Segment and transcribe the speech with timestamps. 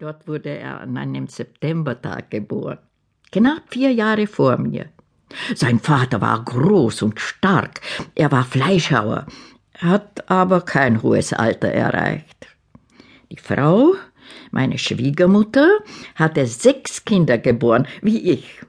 [0.00, 2.78] Dort wurde er an einem Septembertag geboren,
[3.32, 4.86] knapp vier Jahre vor mir.
[5.54, 7.82] Sein Vater war groß und stark,
[8.14, 9.26] er war Fleischhauer,
[9.76, 12.48] hat aber kein hohes Alter erreicht.
[13.30, 13.92] Die Frau,
[14.50, 15.68] meine Schwiegermutter,
[16.14, 18.62] hatte sechs Kinder geboren, wie ich.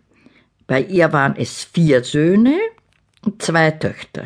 [0.68, 2.59] Bei ihr waren es vier Söhne
[3.23, 4.25] und zwei Töchter.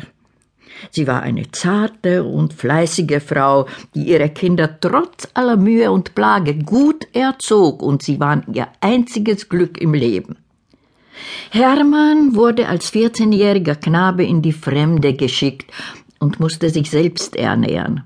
[0.90, 6.54] Sie war eine zarte und fleißige Frau, die ihre Kinder trotz aller Mühe und Plage
[6.54, 10.36] gut erzog, und sie waren ihr einziges Glück im Leben.
[11.50, 15.70] Hermann wurde als vierzehnjähriger Knabe in die Fremde geschickt
[16.18, 18.02] und musste sich selbst ernähren.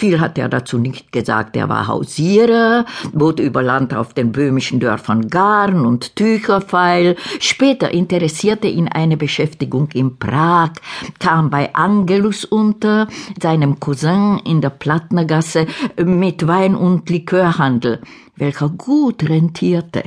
[0.00, 1.56] Viel hat er dazu nicht gesagt.
[1.56, 7.16] Er war Hausierer, bot über Land auf den böhmischen Dörfern Garn und Tücherpfeil.
[7.38, 10.70] Später interessierte ihn eine Beschäftigung in Prag,
[11.18, 13.08] kam bei Angelus unter,
[13.42, 15.66] seinem Cousin in der Plattnergasse,
[16.02, 18.00] mit Wein- und Likörhandel,
[18.36, 20.04] welcher gut rentierte.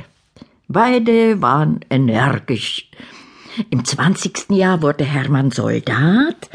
[0.66, 2.90] Beide waren energisch.
[3.70, 6.50] Im zwanzigsten Jahr wurde Hermann Soldat.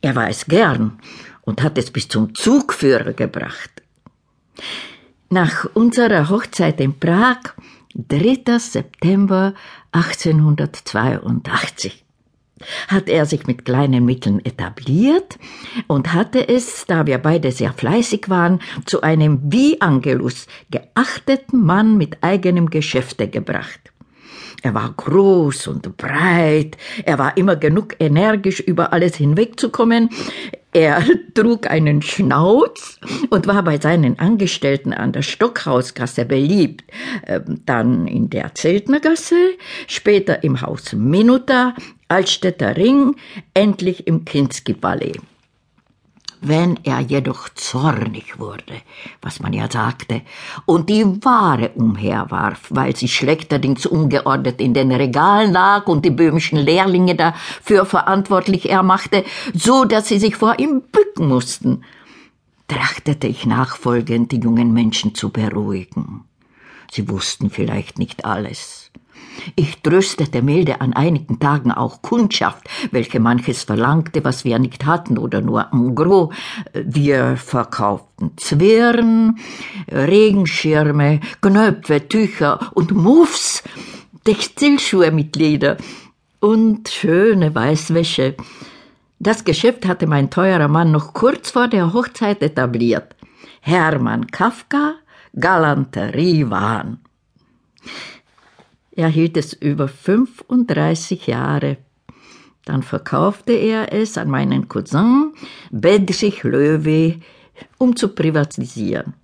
[0.00, 0.98] Er war es gern
[1.42, 3.70] und hat es bis zum Zugführer gebracht.
[5.28, 7.38] Nach unserer Hochzeit in Prag,
[7.94, 8.58] 3.
[8.58, 9.54] September
[9.92, 12.04] 1882,
[12.88, 15.38] hat er sich mit kleinen Mitteln etabliert
[15.86, 21.96] und hatte es, da wir beide sehr fleißig waren, zu einem wie Angelus geachteten Mann
[21.96, 23.80] mit eigenem Geschäfte gebracht.
[24.62, 30.10] Er war groß und breit, er war immer genug energisch, über alles hinwegzukommen,
[30.72, 31.02] er
[31.34, 32.98] trug einen Schnauz
[33.30, 36.84] und war bei seinen Angestellten an der Stockhausgasse beliebt,
[37.26, 39.52] ähm, dann in der Zeltnergasse,
[39.86, 41.74] später im Haus Minuta,
[42.08, 43.16] Altstädter Ring,
[43.54, 45.14] endlich im Kinski-Palais.
[46.42, 48.80] Wenn er jedoch zornig wurde,
[49.20, 50.22] was man ja sagte,
[50.64, 56.58] und die Ware umherwarf, weil sie schlechterdings ungeordnet in den Regalen lag und die böhmischen
[56.58, 61.84] Lehrlinge dafür verantwortlich er machte, so dass sie sich vor ihm bücken mussten,
[62.68, 66.24] trachtete ich nachfolgend, die jungen Menschen zu beruhigen.
[66.90, 68.90] Sie wussten vielleicht nicht alles.
[69.56, 75.18] Ich tröstete milde an einigen Tagen auch Kundschaft, welche manches verlangte, was wir nicht hatten
[75.18, 76.34] oder nur en gros.
[76.72, 79.38] Wir verkauften Zwirn,
[79.90, 83.62] Regenschirme, Knöpfe, Tücher und Muffs,
[84.24, 85.76] Textilschuhe mit Leder
[86.40, 88.36] und schöne Weißwäsche.
[89.18, 93.14] Das Geschäft hatte mein teurer Mann noch kurz vor der Hochzeit etabliert.
[93.60, 94.94] Hermann Kafka,
[95.38, 96.98] Galanterie Wahn.
[98.92, 101.78] Er hielt es über 35 Jahre.
[102.64, 105.32] Dann verkaufte er es an meinen Cousin
[105.70, 107.20] Bedrich Löwe,
[107.78, 109.14] um zu privatisieren.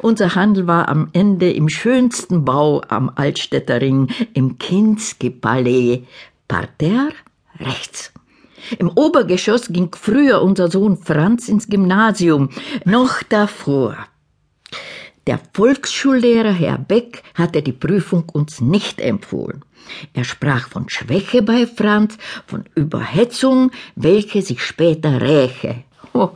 [0.00, 6.04] Unser Handel war am Ende im schönsten Bau am Altstädter Ring, im Kinski-Palais,
[6.48, 7.14] Parterre
[7.58, 8.12] rechts.
[8.78, 12.50] Im Obergeschoss ging früher unser Sohn Franz ins Gymnasium,
[12.84, 13.96] noch davor.
[15.30, 19.64] Der Volksschullehrer Herr Beck hatte die Prüfung uns nicht empfohlen.
[20.12, 22.18] Er sprach von Schwäche bei Franz,
[22.48, 25.84] von Überhetzung, welche sich später räche.
[26.14, 26.30] Oh,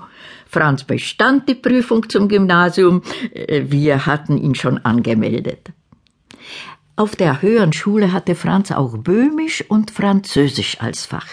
[0.46, 5.72] Franz bestand die Prüfung zum Gymnasium, äh, wir hatten ihn schon angemeldet.
[6.94, 11.26] Auf der höheren Schule hatte Franz auch Böhmisch und Französisch als Fach.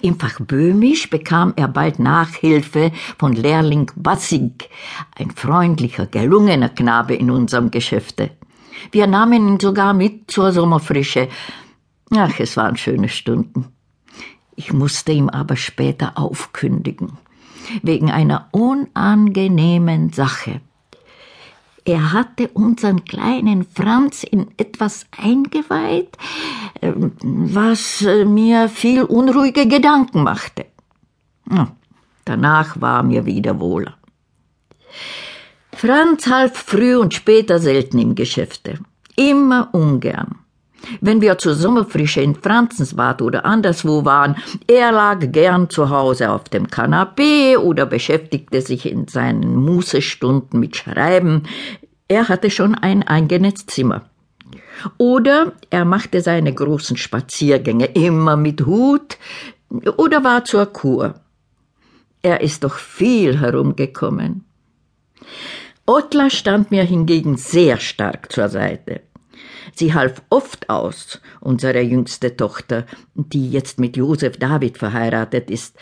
[0.00, 4.68] Im Fach Böhmisch bekam er bald Nachhilfe von Lehrling Bassig,
[5.16, 8.30] ein freundlicher, gelungener Knabe in unserem Geschäfte.
[8.90, 11.28] Wir nahmen ihn sogar mit zur Sommerfrische.
[12.10, 13.66] Ach, es waren schöne Stunden.
[14.56, 17.12] Ich musste ihm aber später aufkündigen,
[17.82, 20.60] wegen einer unangenehmen Sache.
[21.84, 26.16] Er hatte unseren kleinen Franz in etwas eingeweiht,
[26.80, 30.66] was äh, mir viel unruhige Gedanken machte.
[32.24, 33.94] Danach war mir wieder wohler.
[35.74, 38.78] Franz half früh und später selten im Geschäfte.
[39.16, 40.36] Immer ungern.
[41.00, 44.36] Wenn wir zur Sommerfrische in Franzensbad oder anderswo waren,
[44.66, 50.76] er lag gern zu Hause auf dem Kanapee oder beschäftigte sich in seinen Mußestunden mit
[50.76, 51.44] Schreiben.
[52.08, 54.02] Er hatte schon ein eigenes Zimmer.
[54.98, 59.18] Oder er machte seine großen Spaziergänge immer mit Hut
[59.96, 61.14] oder war zur Kur.
[62.22, 64.44] Er ist doch viel herumgekommen.
[65.86, 69.00] Ottla stand mir hingegen sehr stark zur Seite.
[69.74, 75.76] Sie half oft aus, unsere jüngste Tochter, die jetzt mit Josef David verheiratet ist,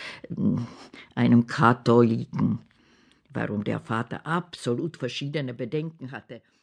[1.15, 2.61] einem Katholiken.
[3.33, 6.43] warum der Vater absolut verschiedene Bedenken hatte.